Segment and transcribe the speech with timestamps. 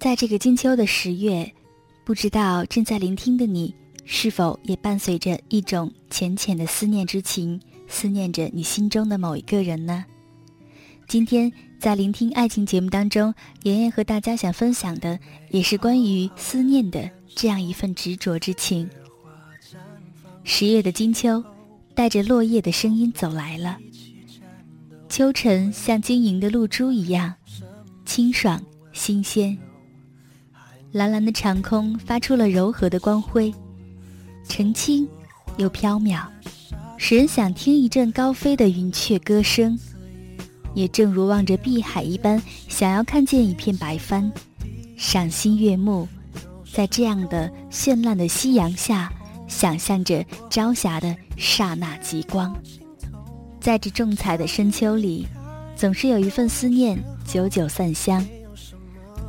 [0.00, 1.52] 在这个金秋的十月，
[2.06, 3.74] 不知道正在聆听的你，
[4.06, 10.06] 是否也伴随着一种浅浅的思念之情，思念着你心中的某一个人呢？
[11.06, 18.88] 今天在聆听爱情节目当中，妍妍和大家想分享的，也是关于思念的这样一份执着之情。
[20.44, 21.44] 十月的金秋，
[21.94, 23.76] 带着落叶的声音走来了，
[25.10, 27.34] 秋晨像晶莹的露珠一样，
[28.06, 28.58] 清爽
[28.94, 29.58] 新鲜。
[30.92, 33.54] 蓝蓝的长空发出了柔和的光辉，
[34.48, 35.08] 澄清
[35.56, 36.24] 又飘渺，
[36.96, 39.78] 使人想听一阵高飞的云雀歌声，
[40.74, 44.30] 也正如望着碧海一般，想要看见一片白帆，
[44.96, 46.08] 赏心悦目。
[46.72, 49.12] 在这样的绚烂的夕阳下，
[49.46, 52.52] 想象着朝霞的刹那极光。
[53.60, 55.26] 在这重彩的深秋里，
[55.76, 58.26] 总是有一份思念，久久散香。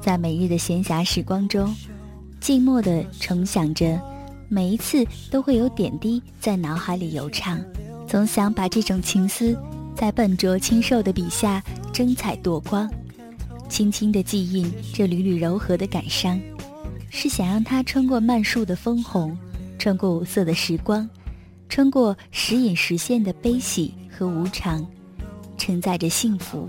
[0.02, 1.74] 在每日的闲暇时光中，
[2.40, 4.02] 静默地重想着，
[4.50, 7.64] 每一次都会有点滴在脑海里游唱，
[8.08, 9.56] 总想把这种情思
[9.96, 11.64] 在笨拙清瘦的笔下
[11.94, 12.90] 争彩夺光，
[13.70, 16.42] 轻轻地记印这缕缕柔和的感伤，
[17.12, 19.38] 是想让它穿过漫树的枫红，
[19.78, 21.08] 穿过五色的时光，
[21.70, 24.84] 穿过时隐时现的悲喜和无常，
[25.60, 26.68] 承载着幸福，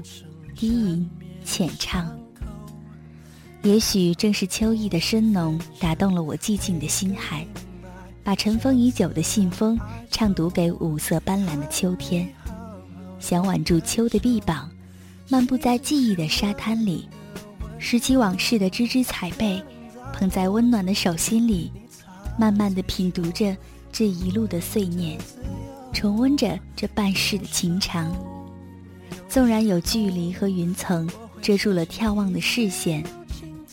[0.55, 1.11] 低吟
[1.45, 2.22] 浅唱。
[3.63, 7.47] 也许正是秋意的深浓打动了我寂静的心海，
[8.25, 9.79] 把尘封已久的信封
[10.11, 12.29] 唱读给五色斑斓的秋天。
[13.21, 14.69] 想挽住秋的臂膀，
[15.29, 17.09] 漫步在记忆的沙滩里，
[17.79, 19.63] 拾起往事的枝枝彩贝，
[20.13, 21.71] 捧在温暖的手心里，
[22.37, 23.57] 慢慢的品读着
[23.93, 25.17] 这一路的碎念，
[25.93, 28.13] 重温着这半世的情长。
[29.29, 31.09] 纵然有距离和云层
[31.41, 33.05] 遮住了眺望的视线。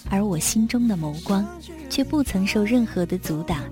[0.10, 1.46] 而我心中的眸光，
[1.90, 3.64] 却不曾受任何的阻挡，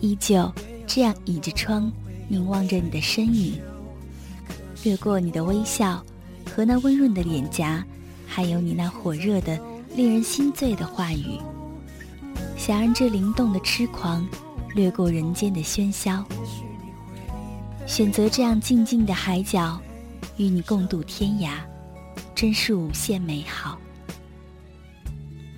[0.00, 0.50] 依旧
[0.86, 1.92] 这样倚着窗，
[2.28, 3.60] 凝望着你的身影，
[4.82, 6.02] 掠过你的微笑
[6.54, 7.84] 和那温润的脸颊，
[8.26, 9.60] 还有你那火热的、
[9.94, 11.38] 令人心醉的话语，
[12.56, 14.26] 想让这灵动的痴狂
[14.74, 16.24] 掠过人间的喧嚣，
[17.86, 19.78] 选择这样静静的海角，
[20.38, 21.50] 与你共度天涯，
[22.34, 23.78] 真是无限美好。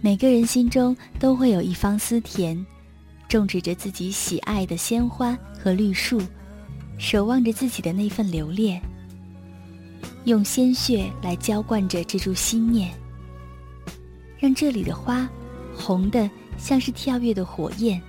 [0.06, 2.64] 每个人心中都会有一方思田，
[3.28, 6.22] 种植着自己喜爱的鲜花和绿树，
[6.96, 8.80] 守望着自己的那份留恋。
[10.22, 12.94] 用鲜血来浇灌着这株心念，
[14.38, 15.28] 让这里的花
[15.74, 18.00] 红的像是跳跃的火焰，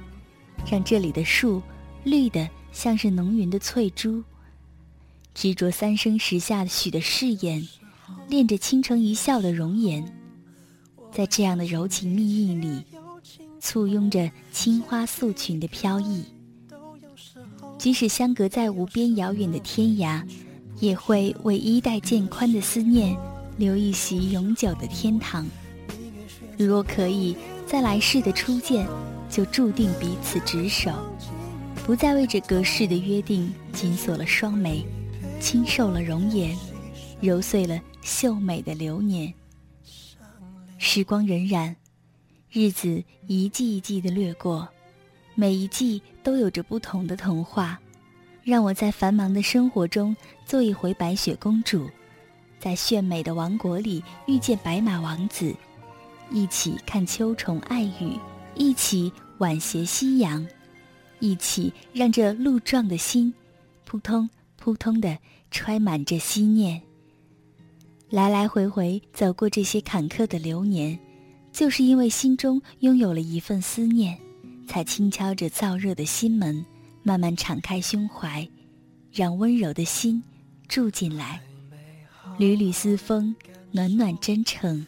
[0.69, 1.59] 让这里的树
[2.03, 4.23] 绿的像是浓云的翠珠。
[5.33, 7.67] 执着三生石下许的誓言，
[8.29, 10.05] 恋着倾城一笑的容颜。
[11.17, 12.83] 在这样的柔情蜜意里，
[13.59, 16.23] 簇拥着青花素裙的飘逸。
[17.79, 20.23] 即使相隔在无边遥远的天涯，
[20.79, 23.17] 也会为衣带渐宽的思念
[23.57, 25.43] 留一席永久的天堂。
[26.55, 27.35] 如若可以
[27.65, 28.87] 在来世的初见，
[29.27, 30.91] 就注定彼此执手，
[31.83, 34.85] 不再为这隔世的约定紧锁了双眉，
[35.39, 36.55] 轻瘦了容颜，
[37.19, 39.33] 揉碎了秀美的流年。
[40.77, 41.75] 时光荏苒，
[42.51, 44.67] 日子一季一季的掠过，
[45.33, 47.79] 每一季都有着不同的童话。
[48.43, 51.89] 让我在繁忙的生活中做一回白雪公主，
[52.59, 55.53] 在炫美的王国里遇见白马王子，
[56.31, 58.17] 一起看秋虫爱语，
[58.55, 60.47] 一起挽携夕阳，
[61.19, 63.33] 一起让这鹿撞的心
[63.83, 65.17] 扑通扑通的
[65.51, 66.81] 揣满着思念。
[68.09, 70.97] 来来回回走过这些坎坷的流年，
[71.51, 74.17] 就是因为心中拥有了一份思念，
[74.65, 76.65] 才轻敲着燥热的心门，
[77.03, 78.47] 慢慢敞开胸怀，
[79.11, 80.23] 让温柔的心
[80.69, 81.41] 住进来。
[82.37, 83.35] 缕缕丝风，
[83.71, 84.87] 暖暖真诚。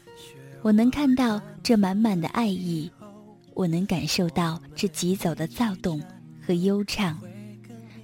[0.62, 2.90] 我能看到这满满的爱意，
[3.54, 6.02] 我能感受到这疾走的躁动
[6.42, 7.20] 和悠畅，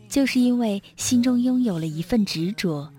[0.09, 2.91] 就是因为心中拥有了一份执着。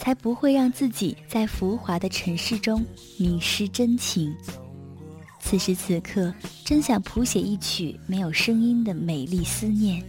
[0.00, 2.82] 才不会让自己在浮华的尘世中
[3.18, 4.34] 迷失真情。
[5.38, 6.32] 此时此刻，
[6.64, 10.02] 真想谱写一曲没有声音的美丽思念，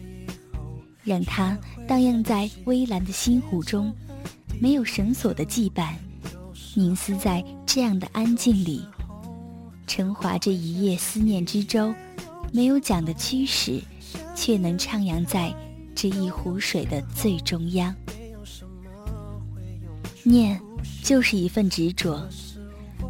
[1.04, 3.94] 让它荡漾在微蓝的星湖中，
[4.62, 5.94] 没有绳索的羁绊，
[6.74, 8.82] 凝思在这样的安静里，
[9.88, 11.94] 沉划这一叶思念之舟，
[12.54, 13.82] 没有桨的驱使，
[14.38, 15.54] 却能徜徉在
[15.94, 17.94] 这一湖水的最中央。
[20.24, 20.60] 念，
[21.04, 22.28] 就是一份执着。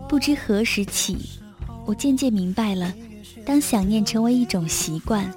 [0.08, 1.18] 不知何时起，
[1.86, 2.94] 我渐渐明白了：
[3.46, 5.34] 当想念成为一种习惯，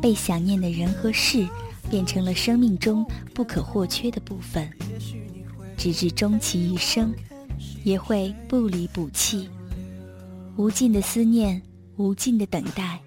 [0.00, 1.46] 被想念的人和事
[1.90, 4.68] 变成了生命中不可或缺的部分，
[5.76, 7.14] 直至终其一生，
[7.84, 9.48] 也会不离不弃。
[10.56, 11.60] 无尽的思念，
[11.96, 13.00] 无尽的等待，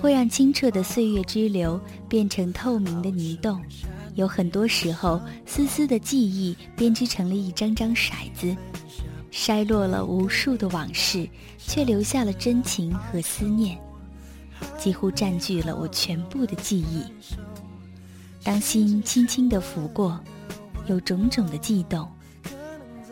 [0.00, 1.78] 会让清澈的岁月之流
[2.08, 3.60] 变成透明的泥洞。
[4.18, 8.56] 有很多时候，丝丝的记忆编织成了一张张骰子，
[9.30, 13.78] 筛落了无数的往事，却留下了真情和思念，
[14.76, 17.04] 几乎占据了我全部的记忆。
[18.42, 20.18] 当心轻轻地拂过，
[20.88, 22.04] 有种种的悸动，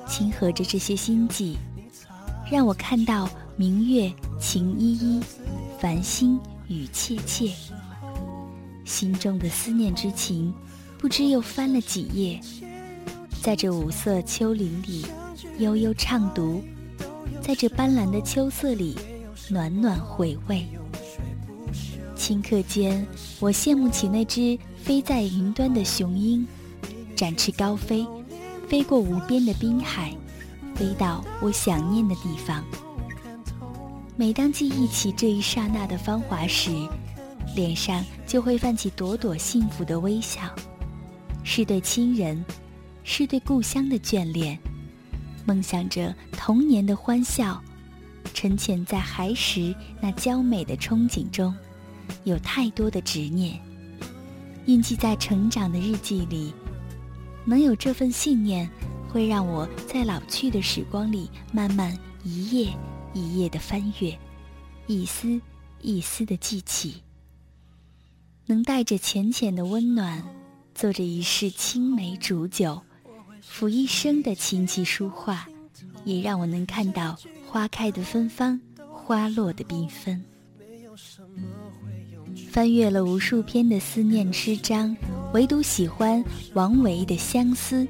[0.09, 1.57] 亲和着这些心悸，
[2.51, 5.23] 让我看到明月情依依，
[5.79, 6.37] 繁星
[6.67, 7.53] 雨切切，
[8.85, 10.53] 心中的思念之情。
[10.99, 12.41] 不知又翻了几页，
[13.43, 15.05] 在这五色秋林里
[15.59, 16.63] 悠悠畅读，
[17.41, 18.97] 在这斑斓的秋色里
[19.49, 20.67] 暖暖回味。
[22.17, 23.07] 顷刻间，
[23.39, 26.47] 我羡慕起那只飞在云端的雄鹰，
[27.15, 28.05] 展翅高飞，
[28.67, 30.13] 飞过无边的滨海，
[30.75, 32.65] 飞到我想念的地方。
[34.17, 36.71] 每当记忆起这一刹那的芳华时，
[37.55, 40.41] 脸上就会泛起朵朵幸福的微笑。
[41.49, 42.45] 是对亲人，
[43.05, 44.59] 是对故乡的眷恋，
[45.47, 47.63] 梦想着童年的欢笑，
[48.35, 51.55] 沉潜在孩时那娇美的憧憬中，
[52.25, 53.59] 有太多的执念，
[54.67, 56.53] 印记在成长的日记里。
[57.45, 58.69] 能有这份信念，
[59.09, 62.77] 会让我在老去的时光里，慢慢一页
[63.15, 64.19] 一页的翻阅，
[64.89, 65.41] 一丝
[65.81, 67.03] 一丝的记起，
[68.47, 70.23] 能带着浅浅的温暖。
[70.77, 72.83] 做着一世青梅煮酒，
[73.43, 75.49] 抚一生的琴棋书画，
[76.05, 78.61] 也让我能看到花开的芬芳，
[78.93, 80.23] 花落的缤纷。
[82.51, 84.95] 翻阅了无数篇的思念诗章，
[85.33, 87.83] 唯独喜欢王维的《相思》，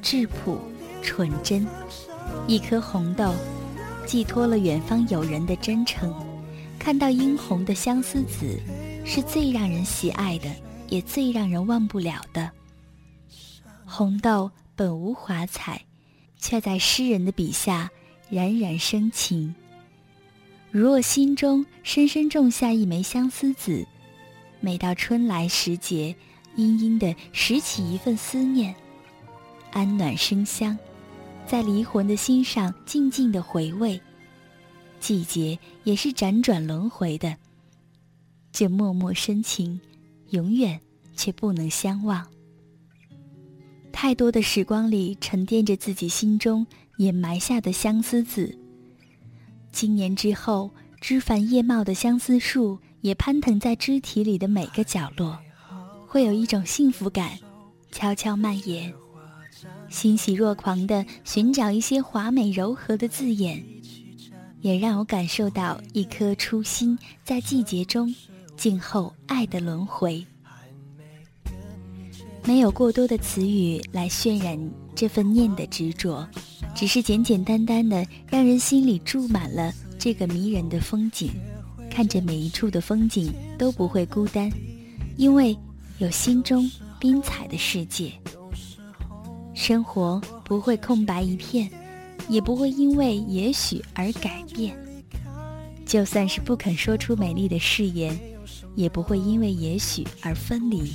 [0.00, 0.60] 质朴
[1.02, 1.66] 纯真。
[2.46, 3.34] 一颗红豆，
[4.06, 6.14] 寄托了远方友人的真诚。
[6.78, 8.60] 看到殷红的相思子，
[9.04, 10.48] 是最让人喜爱的。
[10.94, 12.52] 也最让人忘不了的。
[13.84, 15.84] 红豆本无华彩，
[16.38, 17.90] 却在诗人的笔下
[18.30, 19.52] 冉冉生情。
[20.70, 23.84] 如若心中深深种下一枚相思子，
[24.60, 26.14] 每到春来时节，
[26.54, 28.72] 殷殷的拾起一份思念，
[29.72, 30.78] 安暖生香，
[31.44, 34.00] 在离魂的心上静静的回味。
[35.00, 37.36] 季节也是辗转轮回的，
[38.52, 39.80] 这脉脉深情。
[40.34, 40.78] 永远
[41.14, 42.26] 却不能相忘。
[43.92, 46.66] 太多的时光里沉淀着自己心中
[46.96, 48.58] 掩埋下的相思子。
[49.70, 50.68] 今年之后，
[51.00, 55.38] 枝繁叶茂的相思树也攀藤在枝体里的每个角落，
[56.06, 57.38] 会有一种幸福感
[57.92, 58.92] 悄悄蔓延，
[59.88, 63.64] 欣喜若狂地寻找一些华美柔和的字眼，
[64.60, 68.12] 也让我感受到一颗初心在季节中。
[68.56, 70.24] 静候爱的轮回，
[72.44, 74.58] 没有过多的词语来渲染
[74.94, 76.26] 这份念的执着，
[76.74, 81.30] 只是简简单单的，让人心里住满了这个迷人的风景。
[81.90, 84.50] 看着每一处的风景都不会孤单，
[85.16, 85.56] 因为
[85.98, 86.68] 有心中
[86.98, 88.12] 冰彩的世界。
[89.52, 91.70] 生活不会空白一片，
[92.28, 94.76] 也不会因为也许而改变。
[95.86, 98.18] 就算是不肯说出美丽的誓言。
[98.74, 100.92] 也不会因为也许而分离。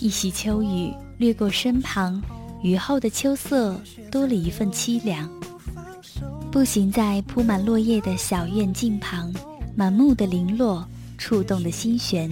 [0.00, 2.20] 一袭秋雨掠过身旁，
[2.62, 5.30] 雨后的秋色多了一份凄凉。
[6.50, 9.32] 步行在铺满落叶的小院径旁，
[9.74, 10.86] 满目的零落，
[11.18, 12.30] 触动的心弦，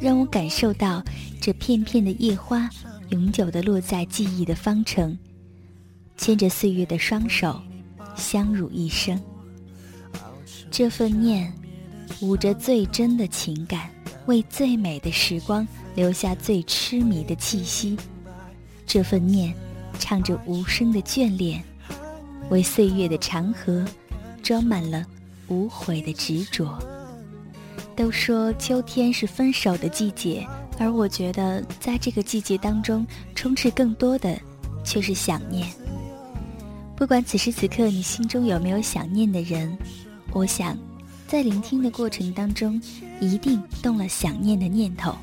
[0.00, 1.02] 让我感受到
[1.40, 2.68] 这片片的叶花，
[3.10, 5.18] 永久的落在记忆的方程，
[6.16, 7.60] 牵着岁月的双手，
[8.14, 9.20] 相濡一生。
[10.70, 11.52] 这份念。
[12.20, 13.88] 捂着最真的情感，
[14.26, 17.96] 为最美的时光留下最痴迷的气息。
[18.86, 19.54] 这份念，
[19.98, 21.62] 唱着无声的眷恋，
[22.50, 23.84] 为岁月的长河
[24.42, 25.04] 装满了
[25.48, 26.78] 无悔的执着。
[27.94, 30.46] 都说秋天是分手的季节，
[30.78, 34.38] 而我觉得在这个季节当中，充斥更多的
[34.84, 35.68] 却是想念。
[36.96, 39.76] 不管此时此刻你心中有没有想念的人，
[40.32, 40.78] 我想，
[41.28, 42.80] 在聆听的过程当中，
[43.20, 45.14] 一定动了想念的念头。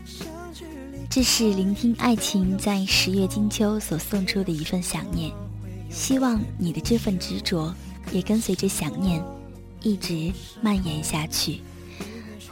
[1.09, 5.31] 这是聆听爱情在十月金秋所送出的一份想念，
[5.89, 7.73] 希望你的这份执着
[8.11, 9.19] 也跟随着想念，
[9.81, 10.31] 一直
[10.61, 11.59] 蔓延下去。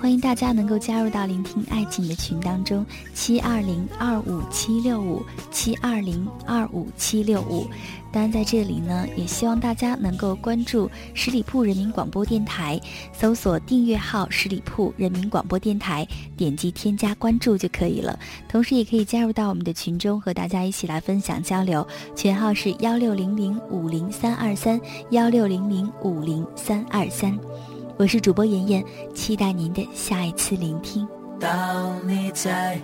[0.04, 7.66] 欢迎大家能够加入到聆听爱情的群当中，七二零二五七六五七二零二五七六五。
[8.12, 12.78] 当然，在这里呢，也希望大家能够关注十里铺人民广播电台，
[13.14, 16.06] 搜索订阅号“十里铺人民广播电台”，
[16.36, 18.20] 点击添加关注就可以了。
[18.50, 21.88] 同时，也可以加入到我们的群中，和大家一起来分享交流。
[22.14, 24.78] 群号是幺六零零五零三二三
[25.12, 27.40] 幺六零零五零三二三。
[27.96, 28.84] 我是主播妍妍，
[29.14, 31.08] 期待您的下一次聆听。
[31.40, 32.82] 当你在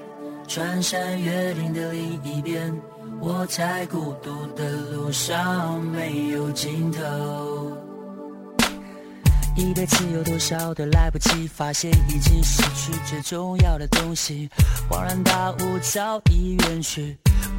[0.48, 2.80] 穿山越岭的另一边，
[3.20, 7.76] 我在孤独的路上没有尽头。
[9.56, 14.48] 一辈子有多少的来不及，发现已经失去最重要的东西，
[14.90, 17.18] 恍然大悟早已远去。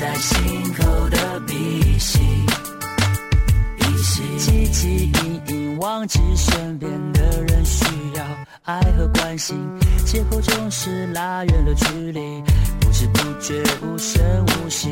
[0.00, 0.72] 在心。
[0.72, 2.18] 口的鼻息，
[3.76, 4.22] 鼻息。
[4.38, 7.84] 汲汲营营忘记身边的人需
[8.16, 8.24] 要
[8.62, 9.58] 爱和关心，
[10.06, 12.42] 借口总是拉远了距离，
[12.80, 14.88] 不知不觉无声无息。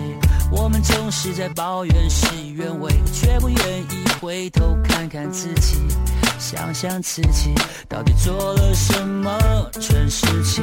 [0.53, 5.79] 我们总是在抱怨事与愿违，却不愿意回头看看自己，
[6.39, 7.55] 想想自己
[7.89, 9.39] 到底做了什么
[9.81, 10.63] 蠢事情。